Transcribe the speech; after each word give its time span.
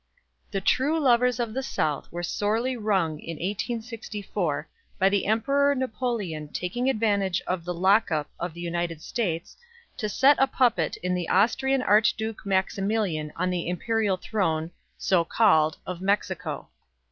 The 0.49 0.61
true 0.61 0.99
lovers 0.99 1.39
of 1.39 1.53
the 1.53 1.61
South 1.61 2.11
were 2.11 2.23
sorely 2.23 2.75
wrung 2.75 3.19
in 3.19 3.35
1864 3.35 4.67
by 4.97 5.09
the 5.09 5.27
Emperor 5.27 5.75
Napoleon 5.75 6.47
taking 6.47 6.89
advantage 6.89 7.39
of 7.45 7.63
the 7.63 7.73
"lockup" 7.75 8.27
of 8.39 8.55
the 8.55 8.61
United 8.61 9.03
States, 9.03 9.55
to 9.97 10.09
set 10.09 10.37
a 10.39 10.47
puppet 10.47 10.97
in 11.03 11.13
the 11.13 11.29
Austrian 11.29 11.83
Archduke 11.83 12.41
Maximilian 12.47 13.31
on 13.35 13.51
the 13.51 13.67
imperial 13.69 14.17
throne 14.17 14.71
so 14.97 15.23
called 15.23 15.77
of 15.85 16.01
Mexico. 16.01 16.69